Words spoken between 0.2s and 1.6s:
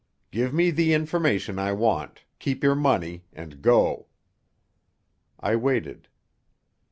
Give me the information